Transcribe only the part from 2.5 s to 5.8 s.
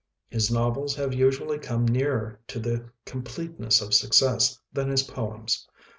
the completeness of success than his poems.